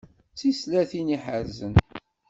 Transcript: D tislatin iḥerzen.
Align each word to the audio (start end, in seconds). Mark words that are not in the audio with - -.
D 0.33 0.37
tislatin 0.39 1.15
iḥerzen. 1.17 1.73